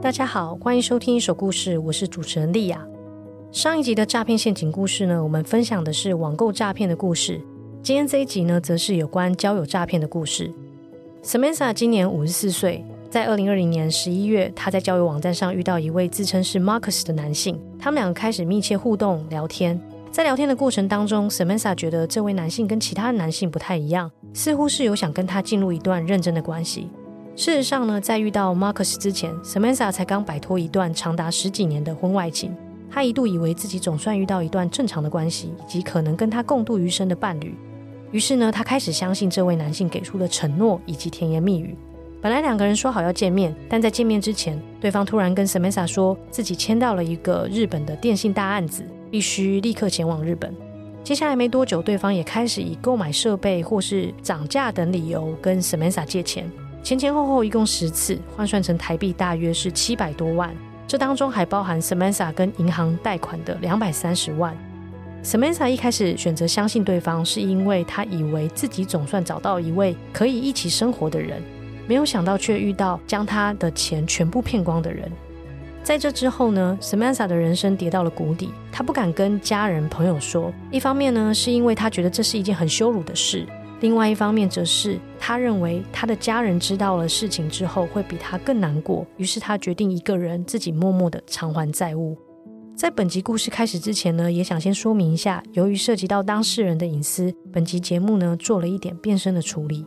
[0.00, 2.86] 大家好，欢迎收听一手故事，我是主持人莉雅。
[3.50, 7.40] 上一集的诈骗陷阱故事呢，我们分享的是网购诈骗的故事。
[7.82, 10.52] 今天这一集呢，则是有关交友诈骗的故事。
[11.24, 19.80] Samantha 今年五十四岁，在二零二零年十一月，她在交友网站上遇到一位自称是 Marcus 的男性，他们两个开始密切互动聊天。
[20.14, 26.88] 在聊天的过程当中，Samantha 觉得这位男性跟其他的男性不太一样，似乎是有想跟他进入一段认真的关系。
[27.34, 32.54] 事实上呢，在遇到 Marcus 之前，Samantha 才刚摆脱一段长达十几年的婚外情。
[32.88, 37.52] 她一度以为自己总算遇到一段正常的关系，以及可能跟他共度余生的伴侣。
[38.12, 41.76] 于是呢，她开始相信这位男性给出的承诺以及甜言蜜语。
[42.22, 50.52] 本来两个人说好要见面，但在见面之前，对方突然跟 Samantha 说自己签到了一个日本的电信大案子，必须立刻前往日本。
[51.04, 56.50] 接下来没多久，对方也开始以购买设备或是涨价等理由跟 Samantha 借钱。
[56.82, 60.52] 前前后后一共十次，换算成台币大约是七百多万。
[60.88, 64.52] 这当中还包含 Samantha 跟银行贷款的两百三十万。
[65.22, 71.40] Samantha 一开始选择相信对方，是因为他以为自己总算找到一位可以一起生活的人，
[71.86, 75.08] 没有想到却遇到将他的钱全部骗光的人。
[75.84, 80.50] 在这之后呢，Samantha 的人生跌到了谷底，她不敢跟家人朋友说。
[80.72, 83.46] 一方面呢，是因为她觉得这是一件很羞辱的事。
[83.80, 92.16] 另外一方面，则是他认为他的家人知道了事情之后会比他更难过，于是他决定一个人自己默默的偿还债务。
[92.74, 99.84] 在本集故事开始之前呢，也想先说明一下，由于涉及到当事人的隐私，本集节目呢做了一点变声的处理。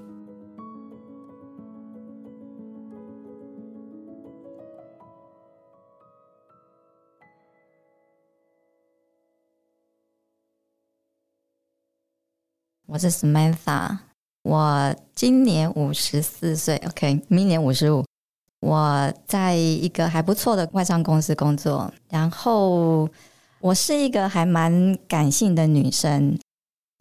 [12.90, 13.98] 我是 Samantha，
[14.44, 18.06] 我今年五十四岁，OK，明年五十五。
[18.62, 23.10] 我在一个还不错的外商公司工作，然后
[23.60, 26.40] 我是一个还蛮感性的女生。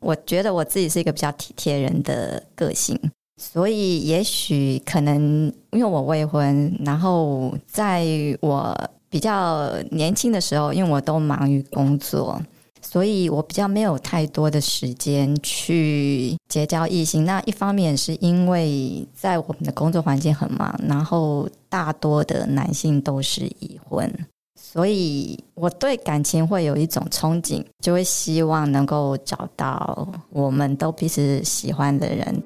[0.00, 2.98] 我觉得我自己是一个比较体贴人的个性，
[3.40, 8.04] 所以也许可能因为我未婚，然后在
[8.40, 8.76] 我
[9.08, 12.42] 比较年轻的时候，因为我都忙于工作。
[12.88, 17.24] 所以我比较没有太多的时间去结交异性。
[17.24, 24.10] 那一方面是因为在我们的工作环境很忙，然后大多的男性都是已婚，
[24.54, 32.42] 所以我对感情会有一种憧憬，就会希望能够找到我们都彼此喜欢的人。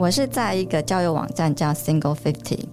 [0.00, 2.64] 我是在一个交友网站叫 Single Fifty，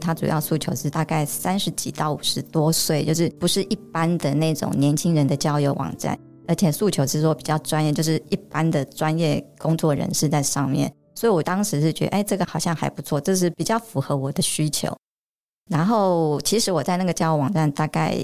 [0.00, 10.88] 它主要诉求是大概三十几到五十多岁，就是不是一般的那种年轻人的交友网站，而且诉求是说比较专业，就是一般的专业工作人士在上面。
[11.16, 14.96] 所以我当时是觉得，哎，这个好像还不错，这是比较符合我的需求。
[15.68, 18.16] 然后其实我在那个交友网站大概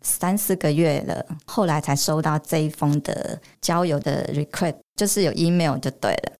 [0.00, 6.32] 三四个月了，后来才收到这一封的交友的 request，就是有 email 就对了。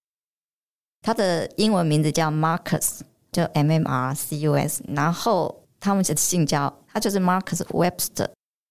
[1.01, 2.99] 他的英文名字叫 Marcus，
[3.31, 8.27] 就 M M R C U S，然后他们的姓叫他就是 Marcus Webster，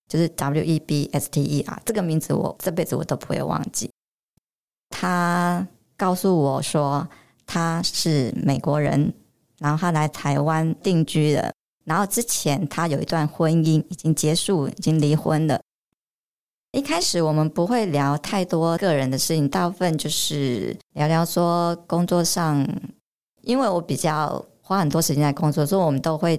[0.08, 3.90] 就是 W E B S T E R，这个名字我这辈子我都不会忘记。
[4.90, 5.66] 他
[5.96, 7.08] 告诉我说
[7.46, 9.12] 他是美国人，
[9.58, 11.52] 然后他来台湾定居了，
[11.84, 15.60] 然后之前他有一段婚姻已经结束，已经离婚了。
[16.72, 22.66] 一开始我们不会聊太多个人的事情，大部分就是聊聊说工作上，
[23.42, 26.38] 因为我比较花很多时间在工作，所以我们都会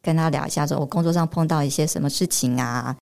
[0.00, 2.96] 跟他聊一下，说我工作上碰到一些什么事情啊。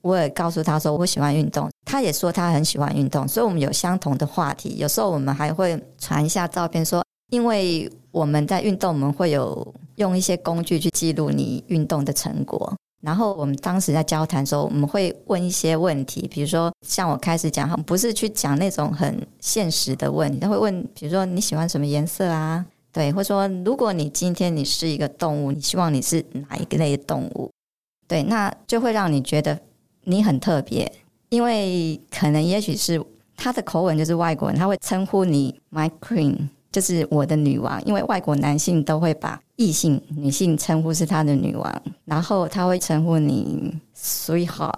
[0.00, 4.76] 我也告诉他说我喜欢运动，他也说他很喜欢运动，所以我们有相同的话题。
[4.78, 12.74] 有时候我们还会传一下照片，说因为我们在运动，我们会有用一些工具去记录你运动的成果。
[13.02, 22.64] 然后我们当时在交谈的时候，我们会问一些问题，比如说像我开始讲，不是去讲那种很现实的问题，他会问，比如说你喜欢什么颜色啊？
[22.92, 27.50] 对，或者说如果你今天你是一个动物，你希望你是哪一个类的动物？
[28.06, 29.58] 对，那就会让你觉得
[30.04, 30.90] 你很特别，
[31.30, 33.02] 因为可能也许是
[33.36, 36.48] 他的口吻就是外国人，他会称呼你 My Queen。
[36.72, 44.72] 就是我的女王，因为外国男性都会把异性女性称呼是他的女王，然后他会称呼你 sweetheart，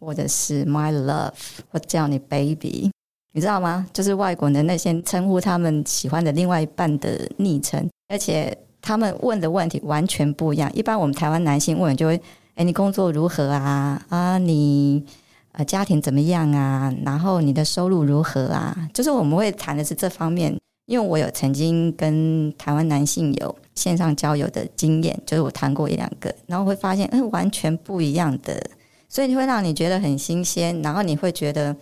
[0.00, 1.32] 或者是 my love，
[1.70, 2.90] 或叫你 baby，
[3.32, 3.86] 你知道吗？
[3.92, 10.72] 就是外国的那些称呼他们喜欢的另外一半的昵称，而且他们问的问题完全不一样。
[10.74, 12.18] 一般我们台湾男性问就会
[12.56, 14.02] ：“哎，你工作如何啊？
[14.08, 15.04] 啊，你
[15.52, 16.90] 呃家庭怎么样啊？
[17.04, 20.56] 然后你的收入如何啊？”就是我们会谈的是这方面。
[20.86, 28.60] 因为我有曾经跟台湾男性有线上交友的经验，就是我谈过一两个，然后会发现，嗯，完全不一样的，
[29.08, 31.76] 所以就会让你觉得很新鲜，然后你会觉得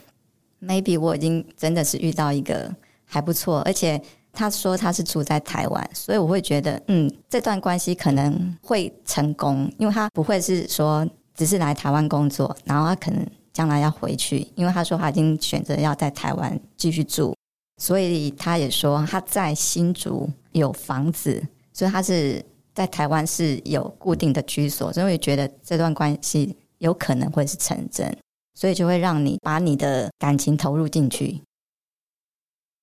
[0.62, 2.74] ，maybe 我已经真的是遇到一个
[3.04, 4.00] 还不错，而且
[4.32, 17.33] 他说他是住在台湾，所以我会觉得，嗯，这段关系可能会成功，因为他不会是说只是来台湾工作，然后他可能将来要回去，因为他说他已经选择要在台湾继续住。
[17.76, 21.42] 所以他也说他在新竹有房子，
[21.72, 28.16] 所以他是在台湾是有固定的居所，所以我觉得这段关系有可能会是成真，
[28.54, 31.40] 所以就会让你把你的感情投入进去。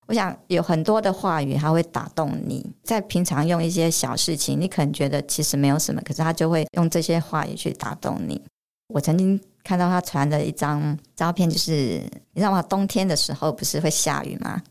[0.08, 8.42] 我想有很多的话语，他会打动你，在平常用一些小事情，你可能觉得其实没有什么，可是他就会用这些话语去打动你。
[8.88, 12.02] 我曾经看到他传的一张照片，就是
[12.34, 12.62] 你知道吗？
[12.64, 14.62] 冬天的时候不是会下雨吗？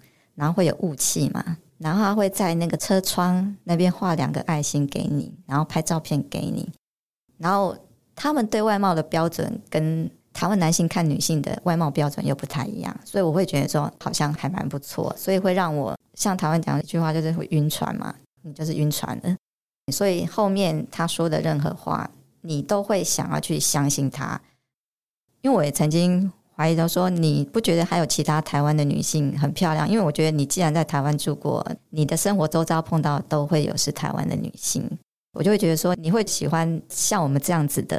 [0.40, 6.66] 然后会有雾气嘛，然后他会在那个车窗那边画两个爱心给你，然后拍照片给你。
[7.36, 7.76] 然后
[8.16, 19.36] 他们对外貌的标准跟台湾男性看女性的外貌标准又不太一样，所以我会觉得说好像还蛮不错，所以会让我像台湾讲一句话就是会晕船嘛，你就是晕船的。
[19.92, 22.10] 所以后面他说的任何话，
[22.40, 24.40] 你都会想要去相信他，
[25.42, 26.32] 因为我也曾经。
[26.60, 29.88] 怀疑都说，你不觉得还有其他台湾的女性很漂亮？
[29.88, 34.86] 因为我觉得你既然在台湾住过，你的生活周遭碰到都会有是台湾的女性，
[35.32, 37.98] 我就会觉得说你会喜欢像我们这样子的。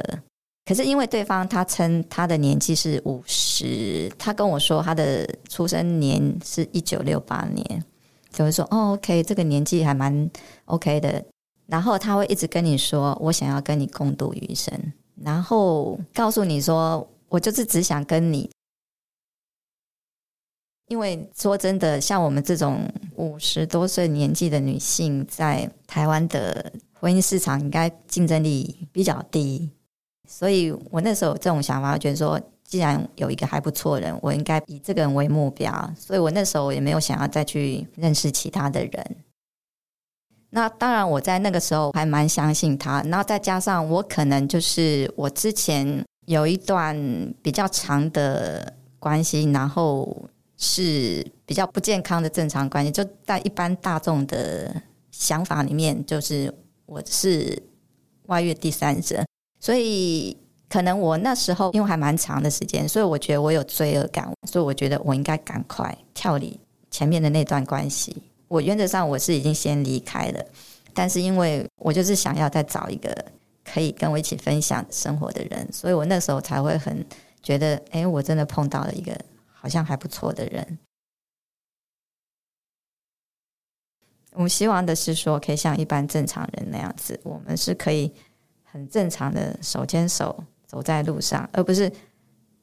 [0.64, 7.84] 可是因为对方他称他的年纪是五十，他跟我说他的出生年是一九六八年，
[8.32, 10.30] 就会说哦，OK，这个年纪还蛮
[10.66, 11.20] OK 的。
[11.66, 14.72] 然后他会一直跟你说，我想要跟你共度余生，
[15.20, 17.04] 然后告诉你说。
[17.32, 18.50] 我就是只想跟你，
[20.88, 22.86] 因为说真的，像我们这种
[23.16, 29.70] 五十多岁年纪的女性，在台湾的婚姻市场应该竞争力比较低，
[30.28, 39.16] 所以我那时候这种想法，我觉得说，既然有一个还不错的人，我应该以这个人为目标，所以我那时候也没有想要再去认识其他的人。
[40.50, 46.04] 那当然，我在那个时候还蛮相信他，然后再加上我可能就是我之前。
[46.26, 46.96] 有一段
[47.42, 54.72] 比较长的关系，然后是比较不健康的正常关系，就在一般大众的
[55.10, 56.52] 想法里面，就是
[56.86, 57.60] 我是
[58.26, 59.24] 外遇第三者，
[59.58, 60.36] 所以
[60.68, 66.58] 可能我那时候因为还蛮长的时间，所以我觉得我有罪恶感，所以我觉得我应该赶快跳离
[66.90, 68.16] 前面的那段关系。
[68.46, 70.44] 我原则上我是已经先离开了，
[70.94, 73.12] 但是因为我就是想要再找一个。
[73.64, 77.04] 可以跟我一起分享生活的人，所以我那时候才会很
[77.42, 79.16] 觉得，哎，我真的碰到了一个
[79.52, 80.78] 好像还不错的人。
[84.34, 88.12] 我希望的是说，可以像一般正常人那样子，我们是可以
[88.62, 91.92] 很正常的手牵手走在路上，而不是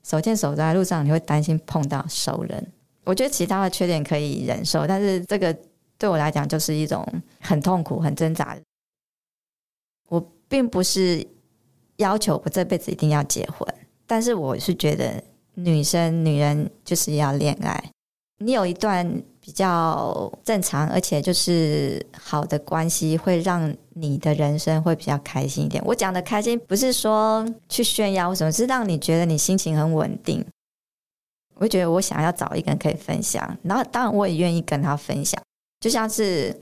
[0.04, 2.72] 手牵手走在路上，你会担心碰到熟人。
[3.04, 5.56] 我觉得其他的缺点可以忍受，但是这个
[5.98, 7.07] 对我来讲就是一种
[7.40, 8.56] 很痛苦、很挣扎。
[8.56, 8.69] 我。
[10.50, 11.25] 并不是
[11.98, 13.65] 要求我这辈子一定要结婚，
[14.06, 17.82] 但是我是觉得女生、女人就是要恋爱。
[18.41, 19.06] 你有一段
[19.41, 25.84] 比较正常而且就是好的关系，会让你的人生会比较开心一点。
[25.86, 30.46] 我讲的开心不是说去炫耀什么，是让你觉得你心情很稳定。
[31.56, 35.41] 我觉得我想要找一个人可以分享，然后当然我也愿意跟他分享，
[35.82, 36.58] 就像是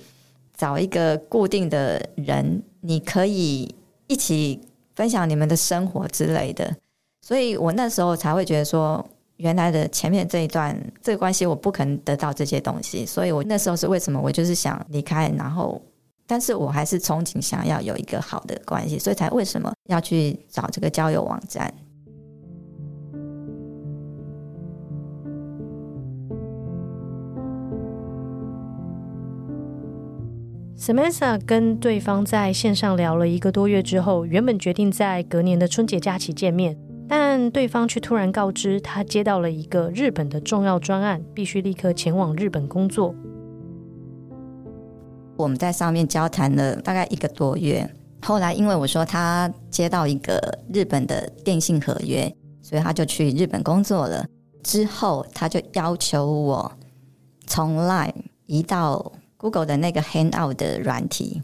[0.58, 2.62] 找一个固定的人。
[2.80, 3.76] 你可以
[4.08, 4.62] 一起
[4.96, 6.74] 分享你们的生活之类的，
[7.22, 9.06] 所以我那时候才会觉得说，
[9.38, 14.22] 原来的前面这一段这个关系，我不可能得到这些东西，所以我那时候是为什么？
[14.24, 15.82] 我就是想离开，然后，
[16.26, 21.74] 但是我还是憧憬想要有一个好的关系，所以才为什么要去找这个交友网站。
[30.78, 36.78] Samantha 跟对方在线上聊了一个多月之后，原本决定在隔年的春节假期见面，
[37.10, 43.16] 但对方却突然告知他接到了一个日本的重要专案，必须立刻前往日本工作。
[45.36, 47.90] 我们在上面交谈了大概一个多月，
[48.22, 52.32] 后来因为我说他接到一个日本的电信合约，
[52.62, 54.24] 所以他就去日本工作了。
[54.62, 56.72] 之后他就要求我
[57.48, 58.14] 从 LINE
[58.46, 59.12] 移到。
[59.38, 61.42] Google 的那个 Hangout 的软体，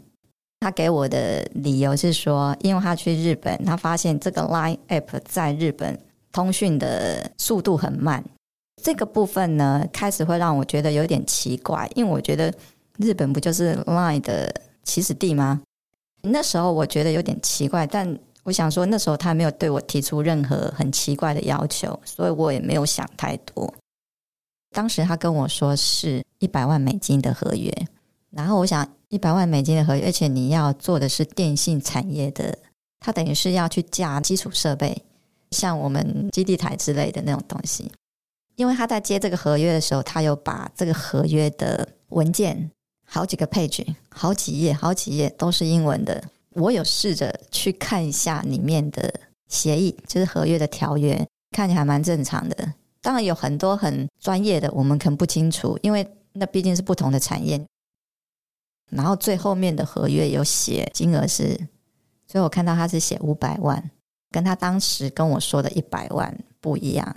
[0.60, 5.98] 他给我的理由是说，因为他去日本，他发现这个 Line App 在日本
[6.32, 8.24] 通讯的速度很慢。
[8.82, 12.52] 这个部分呢，开始会让我觉得有点奇怪，因为我觉得
[12.98, 15.62] 日本不就是 Line 的起始地吗？
[16.22, 23.72] 那时候我觉得有点奇怪，但我想说那时候他没有对我提出任何很奇怪的要求，所以我也没有想太多。
[24.74, 27.72] 当时他跟我说是一百万美金的合约，
[28.30, 28.86] 然后我想。
[29.10, 32.58] 一百万美金的合约，而且你要做的是电信产业的，
[32.98, 35.04] 它等于是要去架基础设备，
[35.52, 37.92] 像我们基地台之类的那种东西。
[38.56, 42.72] 因为他在接这个合约的时候，他有把这个合约的文件
[43.06, 46.20] 好几个 page，好几页，好几页都是英文的。
[46.54, 49.14] 我有试着去看一下里面的
[49.48, 52.72] 协议，就是合约的条约，看起来还蛮正常的。
[53.04, 57.62] 当然有很多很专业的，我们可能不清楚，因为那毕竟是不同的产业。
[58.90, 61.54] 然后最后面的合约有写金额是，
[62.26, 63.90] 所以我看到他是写五百万，
[64.30, 67.14] 跟他当时跟我说的一百万不一样。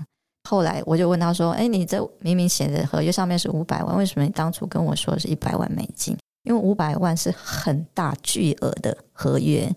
[0.50, 6.18] 后来我就问他说：“哎，你这明明写的合约上面是五百万，为什么你当初跟我说是一百万美金？
[6.44, 9.74] 因为五百万是很大巨额的合约，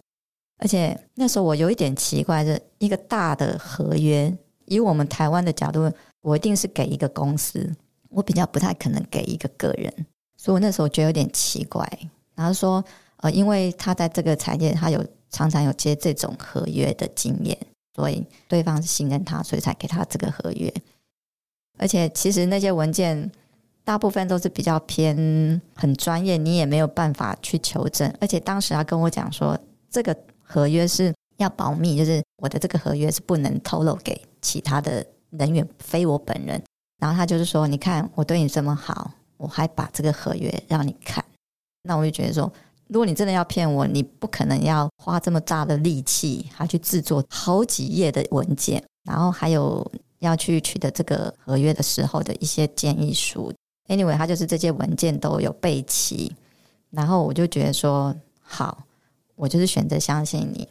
[0.59, 4.37] 而且那时候我有一点奇怪，是一个大的合约，
[4.71, 7.69] 以我们台湾的角度，我一定是给一个公司，
[8.09, 9.93] 我比较不太可能给一个个人。”
[10.39, 11.87] 所以我那时候觉得有点奇怪，
[12.35, 12.83] 然后说，
[13.17, 17.59] 呃，因为他在这个产业，他有常常有接这种合约的经验，
[17.95, 20.73] 所以对方是信任他，所以才给他这个合约。
[21.79, 23.31] 而且其实那些文件
[23.85, 28.11] 大部分都是比较偏很专业，你也没有办法去求证。
[28.21, 29.59] 而且当时他跟我讲说，
[29.91, 36.63] 这个合约是要保密，就是我的这个合约是不能透露给其他的人员，非我本人。
[36.99, 39.11] 然后他就是说，你看我对你这么好。
[39.37, 41.25] 我还把这个合约让你看，
[41.85, 42.53] 那我就觉得说，
[42.89, 53.51] 如果你真的要骗我，你不可能要花这么大的力气，还去制作好几页的文件，然后还有要去取得这个合约的时候的一些建议书。
[53.89, 56.37] Anyway，他就是这些文件都有备齐，
[56.91, 58.85] 然后我就觉得说，好，
[59.37, 60.69] 我就是选择相信你。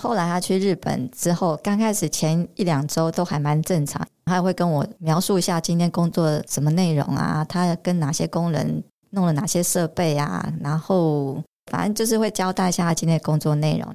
[0.00, 13.94] 后来他去日本之后，刚开始前一两周都还蛮正常，他会跟我描述一下今天工作什么内容啊，他跟哪些工人弄了哪些设备啊，然后反正就是会交代一下他今天的工作内容。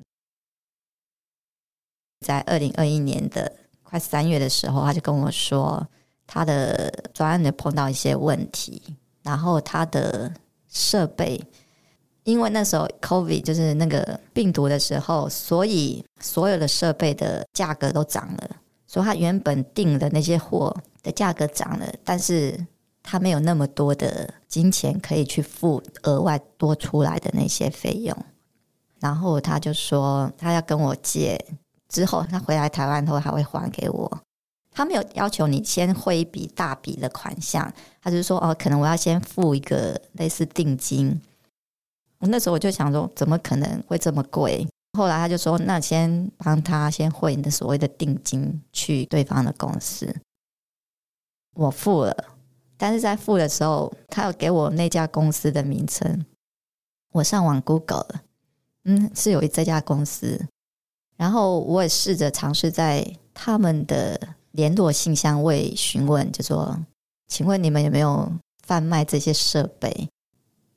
[2.26, 3.52] 在二零二一年的
[3.84, 5.88] 快三月的时候，他就跟我说，
[6.28, 8.82] 他的专案碰到一些问题，
[9.24, 10.32] 然后他的
[10.70, 11.44] 设备。
[12.28, 18.50] 因为那时候 COVID 就是那个病毒的时候，所以所有的设备的价格都涨了。
[18.86, 22.68] 所以他原本订的那些货的价格涨了，但是
[23.02, 28.14] 他没有那么多的金钱可以去付额外多出来的那些费用。
[29.00, 31.40] 然后他就说他要跟我借，
[31.88, 34.20] 之后他回来台湾后还会还给我。
[34.74, 41.22] 他没有要求你先汇一笔大笔的款项，他就是说哦，可能我要先付一个类似定金。
[42.20, 44.68] 我那时候我就想说，怎么可能会这么贵？
[44.98, 50.16] 后来他就说，那先帮他先汇你的所谓的定金去对方的公司。
[51.54, 52.16] 我付了，
[52.78, 56.26] 但是在付的时候，他有给我那家公司的名称。
[57.12, 58.22] 我上网 Google 了，
[58.86, 60.48] 嗯，是有这家公司。
[61.16, 64.20] 然后我也试着尝试在他们的
[64.52, 66.80] 联络信箱位询问，就说
[67.28, 68.32] ：“请问你们有没有
[68.64, 70.10] 贩卖这些设备？”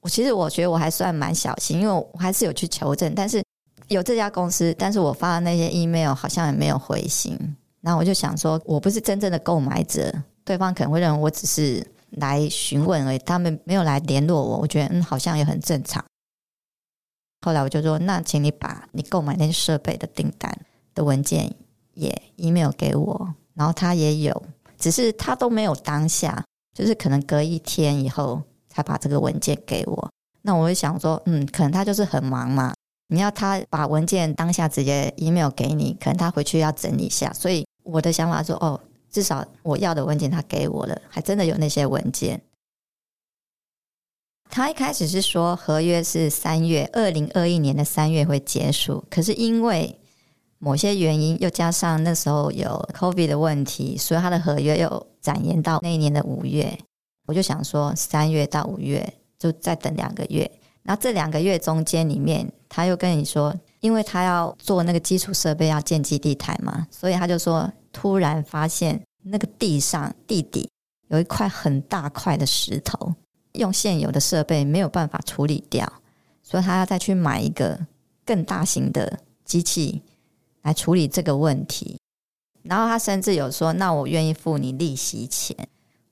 [0.01, 3.43] 我其实我觉得我还算蛮小心，因为我还是有去求证，但是
[3.89, 7.39] 有这家公司，但是我发的那些 email 好像也没有回信。
[7.83, 10.13] 然后我就想说，我不是真正的购买者，
[10.45, 14.59] 对方可能会认为我只是来询问而已，他们没有来联络我。
[14.59, 16.03] 我觉得嗯，好像也很正常。
[17.43, 20.51] 后来我就说，那请你把你购买那些设备的订单
[20.95, 21.55] 的文件
[21.95, 24.43] 也 email 给我，然后他也有，
[24.79, 26.43] 只是他都没有当下，
[26.75, 28.43] 就是可能隔一天以后。
[28.81, 30.11] 他把这个文件给我，
[30.43, 32.73] 那我会想说，嗯，可能他就是很忙嘛。
[33.13, 37.33] 你要他把文件当下直接 email 给你，可能他回去要整理一下。
[37.33, 42.41] 所以我的想法说，哦，至少我要的文件他给我了，还真的有那些文件。
[44.49, 49.99] 他一开始是说合约是三月，二零二一年的三月会结束，可是因为
[50.59, 56.79] 某些原因，又加上那时候有 COVID 的问题，所以他的合约又展延到那一年的五月。
[57.31, 60.51] 我就想说，三月到五月就再等两个月，
[60.83, 70.69] 然后这两个月中间里面，他又跟你说，因为他要做那个基础设备要建基地台嘛，所以他就说，突然发现那个地上地底
[71.07, 73.15] 有一块很大块的石头，
[73.53, 75.91] 用现有的设备没有办法处理掉，
[76.43, 77.79] 所以他要再去买一个
[78.27, 80.03] 更大型的机器
[80.63, 81.97] 来处理这个问题。
[82.65, 85.57] 然后他甚至有说：“那我愿意付你利息钱。”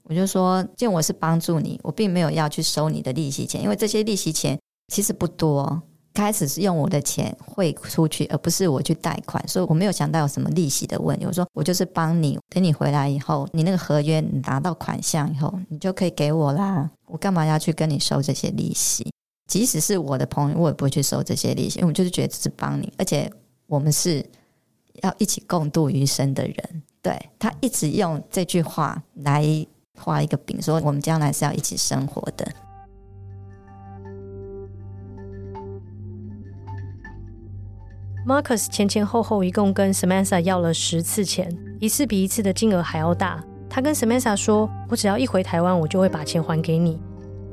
[0.09, 4.59] 我就说：“既然我是帮助你，我并没有要去收你的利息钱，因为这些利息钱
[4.93, 5.81] 其实不多。
[6.15, 11.25] 开始是用我的钱汇出去，而不是我去贷款，所以我没有想到有什么利息的问题。
[11.25, 16.91] 我说我就是帮你，等你回来以后，你那个合约你拿到款项以后，你就可以给我啦。
[17.07, 19.09] 我干嘛要去跟你收这些利息？
[19.47, 23.31] 即使是我的朋友，我也不会去收这些利息，因为我就是觉得只是帮你，而且
[23.67, 24.25] 我们是。”
[25.05, 29.45] 要一起共度余生的人，对，他一直用这句话来
[29.99, 32.47] 画一个饼，说我们将来是要一起生活的。
[38.27, 41.51] Marcus 前前后后一共跟 Samantha 要了十次钱，
[41.81, 43.43] 一次比一次的金额还要大。
[43.71, 47.01] 他跟 Samantha 说：“我只要一回台湾，我就会把钱还给你。”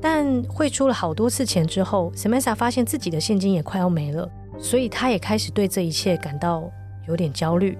[0.02, 6.70] 但汇出了好多次钱之后，Samantha 发现自己的现金也快要没了，所以他也开始对这一切感到。
[7.08, 7.78] 有点焦虑，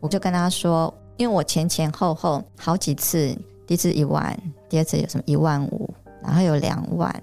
[0.00, 4.36] 我就跟他说，因为我前前后后好几次，第一次一万，
[4.68, 5.88] 第二次有什么一万五，
[6.22, 7.22] 然后有两万，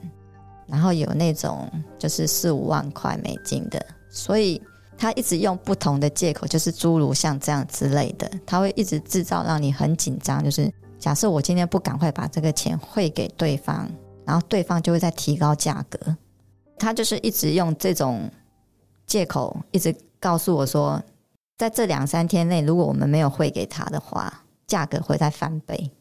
[0.67, 4.62] 然后有那种就是四五万块美金的，所以
[4.98, 13.89] 他一直用不同的借口，就是诸如像这样之类的，他会一直制造让你很紧张，就是假设我今天不赶快把这个钱汇给对方，
[14.25, 16.15] 然后对方就会再提高价格。
[16.79, 18.29] 他就是一直用这种
[19.05, 21.01] 借口，一直告诉我说，
[21.57, 25.91] 在这两三天内，如果我们没有汇给他的话，价格会再翻倍。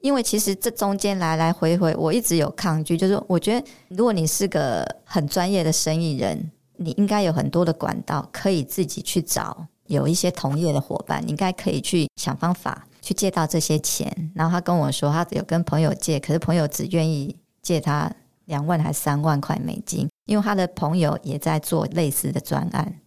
[0.00, 14.32] 因为其实这中间来来回回，我一直有抗拒，就是我觉得，如果你是个很专业的生意人，你应该有很多的管道可以自己去找，有一些同业的伙伴，你应该可以去想方法去借到这些钱。
[14.34, 18.12] 然后他跟我说，他有跟朋友借，可是朋友只愿意借他。
[18.46, 23.00] 两万还三万块美金，因为他的朋友也在做类似的专案，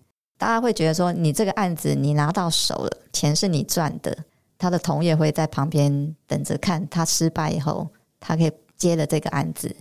[0.44, 4.26] 大家会觉得说，你这个案子你拿到手了，钱是你赚的，
[4.58, 7.88] 他的同业会在旁边等着看他失败以后，
[8.20, 9.74] 他可以接了这个案子。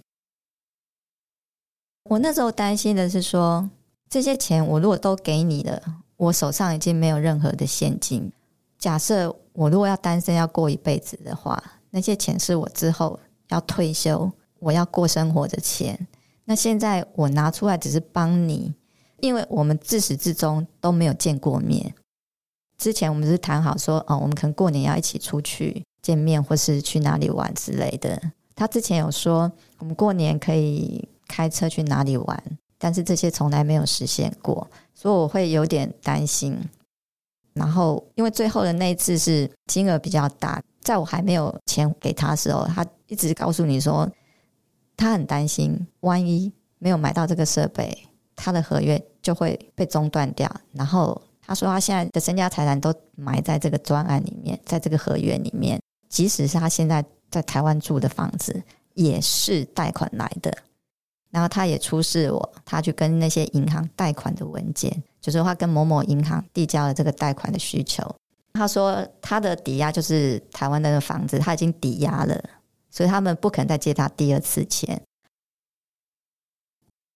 [2.04, 3.68] 我那时候担心的是说，
[4.08, 5.82] 这些钱我如果都给你了，
[6.16, 8.30] 我手上已经没有任何的现金。
[8.78, 14.30] 假设我如果要单身要过一辈子的话，那些钱是我之后要退休。
[14.60, 16.06] 我要过生活的钱，
[16.44, 18.72] 那现在我拿出来只是帮你，
[19.22, 21.94] 因为我们自始至终都没有见过面。
[22.76, 28.20] 之前我们是谈好说，哦，我们可能过年要一起出去见面，或是去哪里玩之类的。
[28.54, 36.58] 他之前有说，我们过年可以开车去哪里玩，但是这些从来没有实现过，所以我会有点担心。
[37.54, 44.10] 然后，因为最后的那一次是金额比较大，在我还没有钱给他的时候，他一直告诉你说。
[44.94, 48.06] 他很担心，万一没有买到这个设备，
[48.36, 50.50] 他的合约就会被中断掉。
[50.72, 55.80] 然后他说，他现在的身家财产都埋在这个专案里面，在这个合约里面。
[56.08, 60.54] 即使是他现在在台湾住的房子，也是贷款来的。
[61.30, 68.04] 然后他也出示我，他去跟那些银行贷款的文件，就是他跟某某银行递交了这个贷款的需求。
[68.52, 72.38] 他说他的抵押就是台湾的那个房子，他已经抵押了。
[72.90, 75.00] 所以他们不肯再借他第二次钱，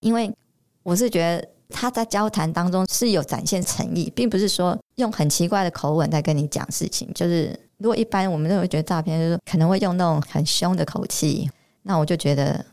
[0.01, 0.35] 因为
[0.83, 7.11] 我是觉得他在交谈当中是有展现诚意，并不是说用很奇怪的口吻在跟你讲事情。
[7.15, 11.51] 就是如果一般我们都会觉得诈骗，就是可能会用那种很凶的口气。
[11.83, 12.65] 那我就觉得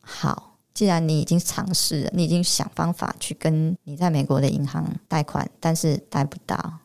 [0.00, 6.78] 好，既然你已经尝试了，你已经想方法去跟你在美国的银行贷款，但是贷不到。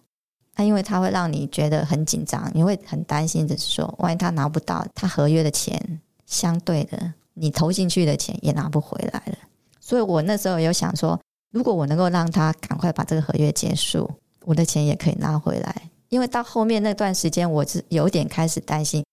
[0.56, 9.38] 那因为他会让你觉得很紧张，你会很担心的是说，万一他拿不到他合约的钱，相对的你投进去的钱也拿不回来了。
[9.80, 11.18] 所以我那时候有想说，
[11.52, 14.10] 如果我能够让他赶快把这个合约结束，
[14.46, 15.90] 我的钱也可以拿回来。
[16.10, 19.04] 因为到后面那段时间，我是有点开始担心。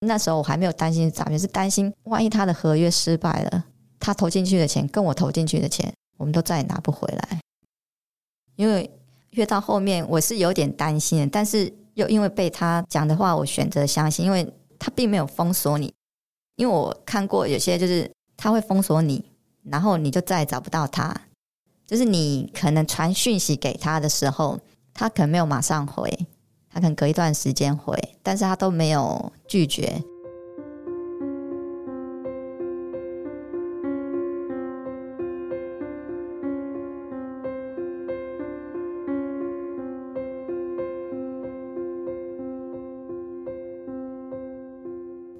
[0.00, 3.64] 那时候我还没有担心诈骗，是担心万一他的合约失败了，
[3.98, 7.40] 他投进去的钱跟我投进去的钱，我们都再也拿不回来，
[8.56, 8.90] 因为。
[9.34, 15.92] 越到后面，我是有点担心，但是又因为被他讲的话，我选择相信，因为他并没有封锁你。
[16.54, 19.32] 因为我看过有些，就是他会封锁你，
[19.64, 21.12] 然后你就再也找不到他。
[21.86, 24.58] 就是你可能传讯息给他的时候，
[24.92, 26.10] 他可能没有马上回，
[26.70, 30.02] 他可能隔一段时间回，但是他都没有拒绝。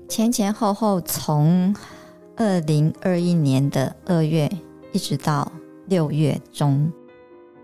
[0.06, 1.74] 前前后后从
[2.36, 4.48] 二零二一年的二月
[4.92, 5.50] 一直到
[5.86, 6.90] 六月中，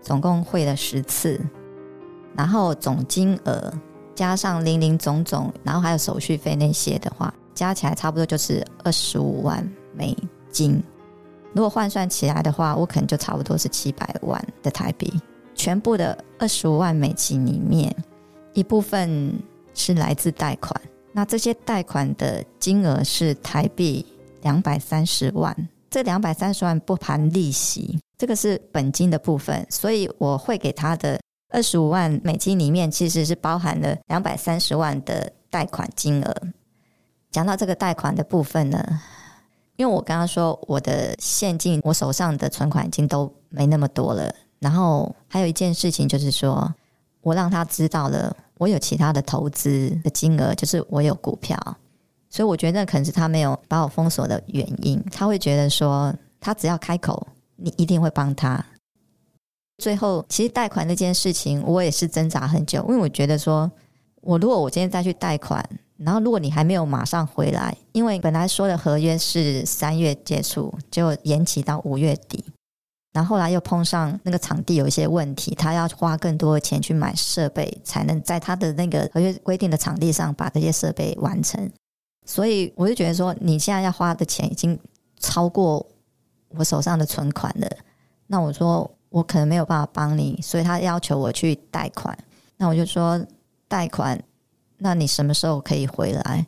[0.01, 1.39] 总共汇了十次，
[2.35, 3.73] 然后总金额
[4.15, 10.15] 加上零零总总，然后还有手续费那些的话，加起来差不多就是二十五万美
[10.49, 10.81] 金。
[11.53, 15.11] 如果换算起来的话，我可能就差不多是七百万的台币。
[15.53, 17.93] 全部的二十五万美金里面，
[18.53, 19.33] 一部分
[19.73, 20.73] 是来自贷款，
[21.11, 24.05] 那这些贷款的金额是台币
[24.41, 25.55] 两百三十万。
[25.91, 36.33] 这两百三十万不含利息，这个是本金的部分，所以我会给他的二十五万美金里面，其实是包含了两百三十万的贷款金额。
[37.29, 39.01] 讲到这个贷款的部分呢，
[39.75, 44.33] 因为我刚刚说我的现金，我手上的存款已经都没那么多了。
[44.59, 46.73] 然后还有一件事情就是说，
[47.19, 51.57] 我让他知道了我有其他的投资的金额，就是我有股票。
[52.31, 55.03] 所以我觉得那可能是他没有把我封锁的原因。
[55.11, 58.65] 他会觉得说，他只要开口，你一定会帮他。
[59.77, 63.69] 最后，其实贷款那件事情，我也是挣扎很久，因为我觉得说，
[64.21, 65.67] 我如果我今天再去贷款，
[65.97, 72.45] 然后如果你还没有马上回来，因为本来说的合约是三月结束，就延期到五月底，
[73.11, 81.69] 然后后来又碰上那个场地有一些问题，他要花更多的钱去买设备，才能在他的那个合约规定的场地上把这些设备完成。
[82.25, 84.79] 所以我就觉得说，你现在要花的钱已经
[85.19, 85.85] 超过
[86.49, 87.67] 我手上的存款了。
[88.27, 92.17] 那我说我可能没有办法帮你，所以他要求我去贷款。
[92.57, 93.25] 那我就说
[93.67, 94.21] 贷款，
[94.77, 96.45] 那你什么时候可以回来？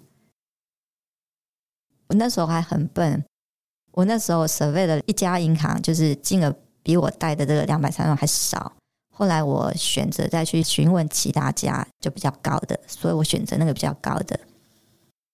[2.08, 3.26] 我那时候还很笨，
[3.92, 8.74] 我那时候 survey 了一家银行，就是金额比我贷的这个两百三万还少。
[9.16, 14.40] 后来我选择再去询问其他家，就比较高的，所以我选择那个比较高的。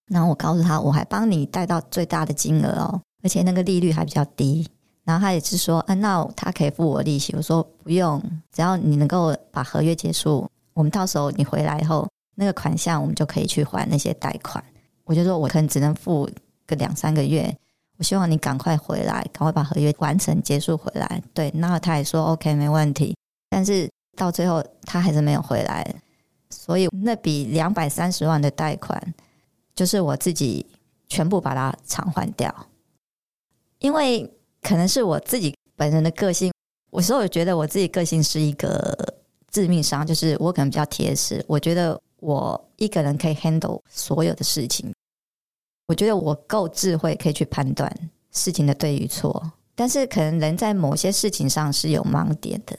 [0.10, 4.68] 然后我告诉他，我还帮你贷到最大的金额哦，而且那个利率还比较低。
[5.06, 7.34] 然后他也是说，啊，那他可以付我利息。
[7.36, 14.64] 我说不用，只要你能够把合约结束，我们到时候你回来以后，那个款项我们就可以去还那些贷款。
[15.06, 16.30] 我就说我可能只能付
[16.68, 17.56] 个两三个月，
[17.98, 21.22] 我希望你赶快回来，赶快把合约完成结束回来。
[21.34, 23.16] 对，然后他也说 OK 没问题，
[23.50, 25.86] 但是到最后他还是没有回来，
[26.52, 29.02] 所以那笔两百三十万的贷款。
[29.80, 30.66] 就是我自己
[31.08, 32.54] 全部把它偿还掉，
[33.78, 34.30] 因为
[34.62, 36.52] 可能是我自己本人的个性，
[36.92, 39.16] 我所以我觉得我自己个性是一个
[39.50, 44.94] 致命伤，就是我可能比较铁齿，我觉得我一个人可以 handle 所有的事情，
[45.88, 47.90] 我觉得我够智慧可以去判断
[48.32, 52.78] 事情的对与错，但是可能人在某些事情上是有盲点的。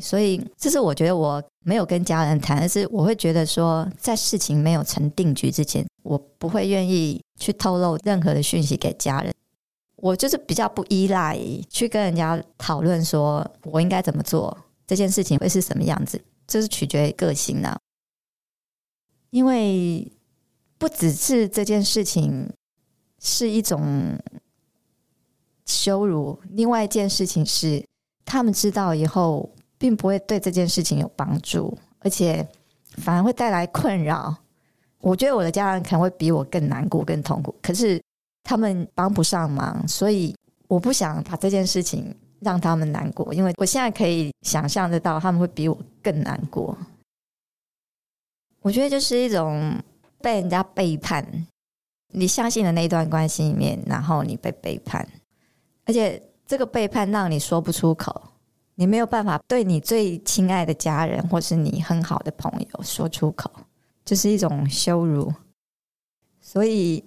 [0.00, 9.32] 所以，这是我觉得我没有跟家人谈，而是我会觉得说，在事情没有成定局之前，我不会愿意去透露任何的讯息给家人。
[9.96, 17.78] 我就是比较不依赖去跟人家讨论说我应该怎么做，这件事情会是什么样子，这是取决于个性的。
[19.30, 20.10] 因为
[20.78, 22.50] 不只是这件事情
[23.20, 24.18] 是一种
[25.66, 27.84] 羞辱，另外一件事情是
[28.24, 29.50] 他们知道以后。
[29.80, 32.46] 并不会对这件事情有帮助，而且
[32.98, 34.36] 反而会带来困扰。
[34.98, 37.98] 我觉得我的家人可能会比我更难过、更痛苦，可是
[38.44, 40.36] 他们帮不上忙，所以
[40.68, 46.76] 我不想把这件事情让他们难过，因为我现在可以想象得到他们会比我更难过。
[48.60, 49.74] 我觉得就是一种
[50.20, 51.26] 被人家背叛，
[52.12, 55.08] 你相信的那一段关系里面，然后你被背叛，
[55.86, 58.29] 而且这个背叛让你说不出口。
[58.80, 63.50] 你没有办法对你最亲爱的家人，或是你很好的朋友说出口，
[64.06, 65.30] 就是一种羞辱。
[66.40, 67.04] 所以，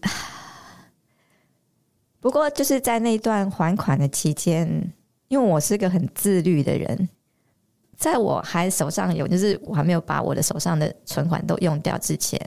[2.21, 4.93] 不过就是在那段还款的期间，
[5.29, 7.09] 因为我是个很自律的人，
[7.97, 12.39] 在我还手上有，就是我还没有把我的手上的存款都用掉之前，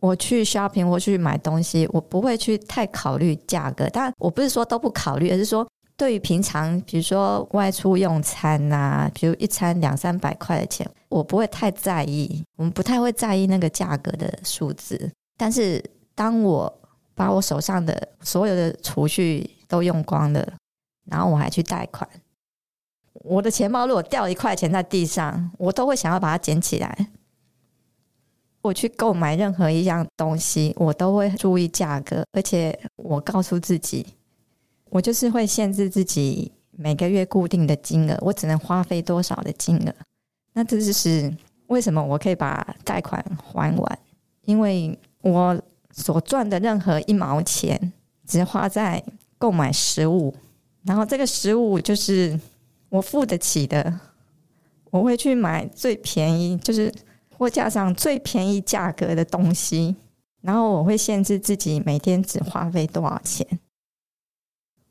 [0.00, 3.86] 我去 shopping 或去买东西，我不会去太考虑价格。
[3.92, 5.68] 但，我不是说都不考虑，而是说。
[5.98, 12.44] 对于平常，比如说外出用餐呐、啊，比如一餐两三百块的钱，我不会太在意。
[12.56, 15.10] 我们不太会在意那个价格的数字。
[15.36, 15.84] 但是，
[16.14, 16.72] 当我
[17.16, 20.52] 把我手上的所有的储蓄都用光了，
[21.06, 22.08] 然后我还去贷款，
[23.14, 27.08] 我的钱包如果掉一块钱在地上，我都会想要把它捡起来。
[28.62, 34.06] 我去购买任何一样东西，我都会注意价格，而且我告诉自己。
[34.90, 39.94] 我就是会限制自己每个月固定的金额，我只能花费多少的金额。
[40.52, 41.32] 那这就是
[41.66, 43.98] 为什么我可以把贷款还完，
[44.42, 47.92] 因为我所赚的任何一毛钱，
[48.26, 49.02] 只花在
[49.36, 50.34] 购买食物，
[50.84, 52.38] 然后这个食物就是
[52.88, 54.00] 我付得起的，
[54.90, 56.92] 我会去买最便宜，就是
[57.36, 59.94] 货架上最便宜价格的东西，
[60.40, 63.46] 然后我会限制自己每天只花费多少钱。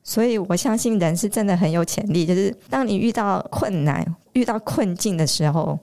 [0.07, 5.77] 所以我相信人是真的很有潜力，就是当你遇到困难、遇到困境的时候，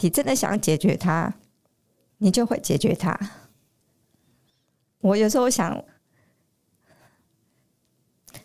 [0.00, 1.32] 你真的想解决它，
[2.18, 3.18] 你就会解决它。
[5.00, 5.82] 我有时候想，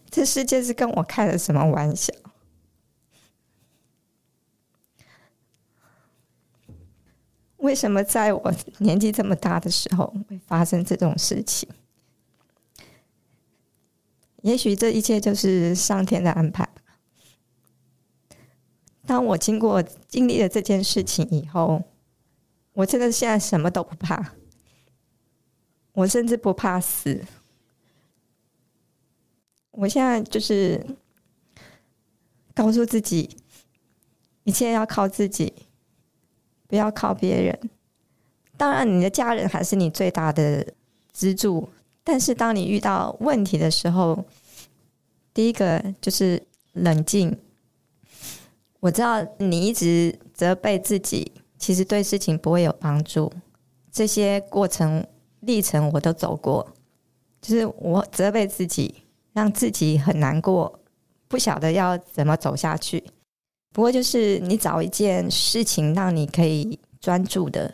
[0.09, 2.13] 这世界是跟我开了什么玩笑？
[7.57, 11.67] 为什么在我年纪这么大的时候会发生这种事情？
[14.45, 16.69] 也许这一切就是上天的安排。
[19.03, 21.81] 当我经过经历了这件事情以后，
[22.73, 24.33] 我真的现在什么都不怕。
[25.93, 27.25] 我甚至不怕死，
[29.71, 30.85] 我现在就是
[32.53, 33.37] 告诉自己，
[34.43, 35.51] 一切要靠自己，
[36.67, 37.59] 不要靠别人。
[38.55, 40.71] 当然，你的家人还是你最大的
[41.11, 41.67] 支柱。
[42.07, 44.23] 但是，当你遇到问题的时候，
[45.35, 46.41] 第一个就是
[46.73, 47.37] 冷静。
[48.79, 53.31] 我知道你一直责备自己，其实对事情不会有帮助。
[53.91, 55.05] 这些过程。
[55.41, 56.67] 历程我都走过，
[57.39, 60.79] 就是我责备自己，让自己很难过，
[61.27, 63.03] 不晓得要怎么走下去。
[63.71, 67.71] 不过就是你找一件事情让你可以专注的，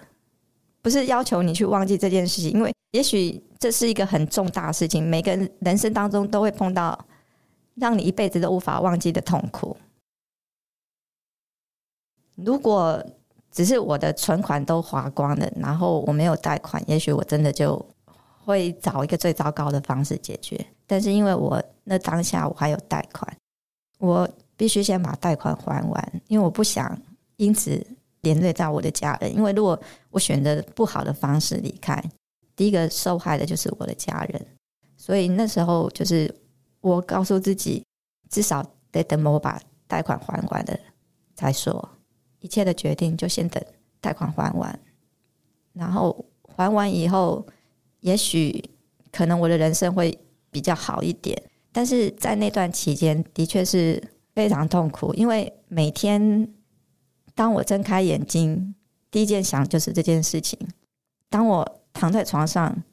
[0.81, 6.99] 不是要求你去忘记这件事情，因为也许这是一个很重大的事情，每个人人生当中都会碰到
[7.81, 9.75] 让你一辈子都无法忘记的痛苦。
[12.35, 13.03] 如果
[13.51, 17.83] 只是我的存款都花光了，然后我没有贷款，也许我真的就
[18.45, 20.63] 会找一个最糟糕的方式解决。
[20.85, 23.35] 但是因为我那当下我还有贷款，
[23.97, 26.95] 我必须先把贷款还完，因为我不想
[27.37, 27.83] 因此
[28.21, 29.35] 连累到我的家人。
[29.35, 29.79] 因为如果
[30.11, 31.99] 我选择不好的方式离开，
[32.55, 34.45] 第一个受害的就是我的家人。
[34.95, 36.33] 所以那时候就是
[36.81, 37.85] 我告诉自己，
[38.29, 40.77] 至少得等我把贷款还完了
[41.35, 41.89] 再说。
[42.39, 43.63] 一切的决定就先等
[43.99, 44.79] 贷款还完，
[45.73, 47.45] 然后还完以后，
[47.99, 48.63] 也许
[49.11, 50.17] 可能我的人生会
[50.49, 51.39] 比较好一点。
[51.71, 54.01] 但是在那段期间，的确是
[54.33, 56.51] 非常痛苦，因为每天
[57.35, 58.73] 当我睁开眼睛，
[59.11, 60.57] 第一件想就是这件事情；
[61.29, 62.83] 当我躺在床上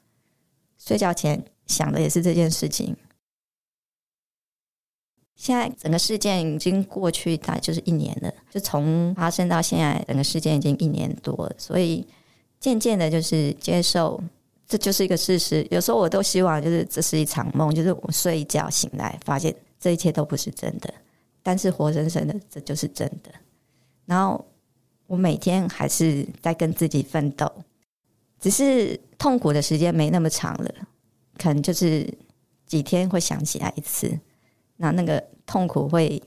[0.77, 2.95] 睡觉前想的也是这件事情。
[5.39, 8.29] 现在整个事件已经过去，大概就是一年了。
[8.51, 12.05] 就从发生到现在，整个事件已经一年多了，所以
[12.59, 14.21] 渐渐的，就是接受
[14.67, 15.65] 这就是一个事实。
[15.71, 20.93] 有时候我都希望，就是这是一场梦，就是我睡一觉醒来，发现这一切都不是真的。
[21.41, 23.31] 但是活生生的，这就是真的。
[24.05, 24.45] 然后
[25.07, 27.49] 我每天还是在跟自己奋斗，
[28.41, 30.69] 只是痛苦的时间没那么长了，
[31.37, 32.13] 可能就是
[32.65, 34.19] 几天会想起来一次。
[34.81, 36.21] 那那个痛苦会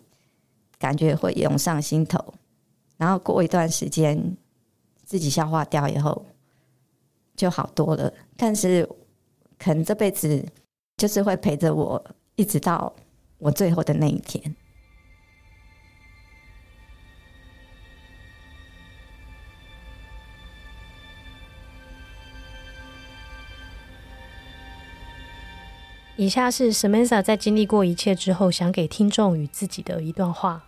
[0.79, 2.23] 感觉会涌上心头，
[2.99, 4.37] 然后过一段时间
[5.07, 6.27] 自己消化掉以后
[7.35, 8.13] 就好多了。
[8.37, 8.87] 但是
[9.59, 10.45] 可能这辈子
[10.99, 12.05] 就是会陪着我，
[12.37, 12.95] 一直到
[13.39, 14.55] 我最后的那一天。
[26.23, 30.65] 以下是 Samantha 在经历过一切之后，想给听众与自己的一段话。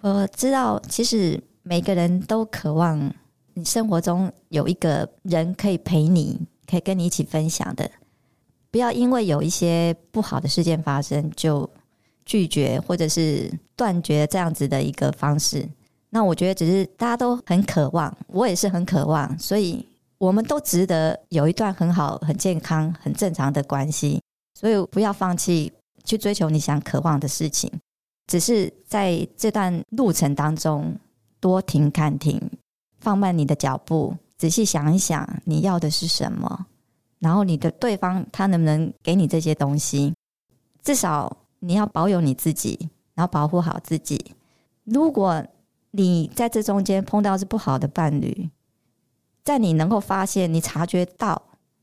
[0.00, 3.14] 我知道，其实每个人都渴望
[3.54, 7.88] 你生活中有一个人可以陪你，可以跟你一起分享的。
[8.72, 11.70] 不要因为有一些不好的事件发生，就
[12.24, 15.68] 拒绝或者是断绝这样子的一个方式。
[16.10, 19.86] 那我觉得，只是大家都很渴望，我也是很渴望，所以。
[20.18, 24.22] 我们都值得有一段很好、很健康、很正常的关系，
[24.54, 25.72] 所以不要放弃
[26.04, 27.70] 去追求你想渴望的事情。
[28.26, 30.96] 只是在这段路程当中，
[31.38, 32.40] 多停看停，
[32.98, 36.66] 放慢你的脚步，仔细想一想你要的是什么，
[37.18, 40.14] 然后你的对方他能不能给你这些东西？
[40.82, 44.34] 至少你要保有你自己，然后保护好自己。
[44.84, 45.44] 如果
[45.90, 48.48] 你在这中间碰到是不好的伴侣，
[49.46, 51.40] 在你能够发现、你察觉到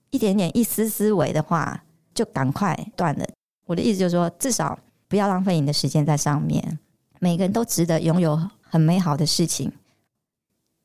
[0.09, 3.25] 一点点、一丝丝微的话，就赶快断了。
[3.65, 6.77] 我的意思就是说，至少不要浪费你的时间在上面。
[7.21, 9.71] 每个人都值得拥有很美好的事情。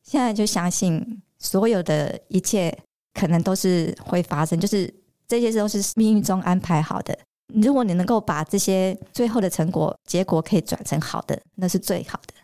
[0.05, 2.79] 现在就相信所有的一切
[3.13, 4.95] 可能都是会发生，就是
[5.27, 7.19] 这些都是命运中安排好的。
[7.49, 12.35] 如果你能够把这些最后的成果结果可以转成好的，那是最好的。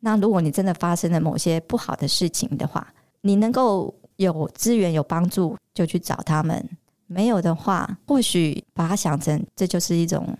[0.00, 2.94] 那如果你真的发生了某些不好的事情的话，
[3.28, 6.58] 你能够有资源有帮助，就去找他们；
[7.06, 10.38] 没有的话，或许把它想成这就是一种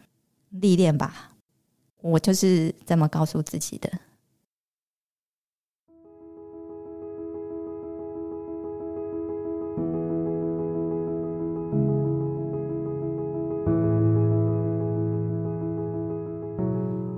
[0.48, 1.32] 历练吧。
[2.00, 3.90] 我就是这么告诉自己的。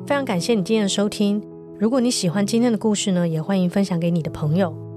[0.04, 1.40] 非常感谢你今天的收听。
[1.78, 4.89] 如果你喜欢今天的故事呢，也欢迎分享给你的朋友。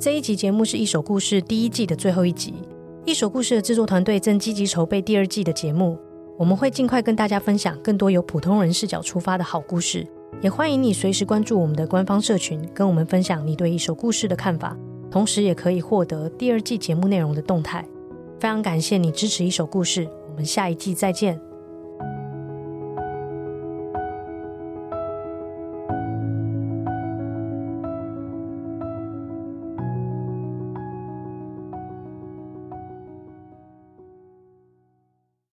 [0.00, 2.54] 这一集节目是一首故事第一季的最后一集。
[3.04, 5.98] 一首故事的制作团队正积极筹备第二季的节目，
[6.38, 10.06] 我们会尽快跟大家分享更多由普通人视角出发的好故事。
[10.40, 14.76] 也欢迎你随时关注我们的官方社群，跟我们分享你对一首故事的看法，
[15.10, 17.84] 同时也可以获得第二季节目内容的动态。
[18.38, 21.40] 非常感谢你支持一首故事，我们下一季再见。